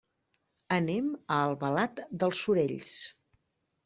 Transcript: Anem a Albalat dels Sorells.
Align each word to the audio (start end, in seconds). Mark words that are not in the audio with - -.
Anem 0.77 1.11
a 1.35 1.37
Albalat 1.49 2.01
dels 2.23 2.41
Sorells. 2.47 2.95